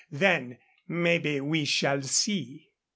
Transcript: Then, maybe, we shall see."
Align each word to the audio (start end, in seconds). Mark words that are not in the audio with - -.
Then, 0.09 0.57
maybe, 0.87 1.39
we 1.41 1.63
shall 1.63 2.01
see." 2.01 2.71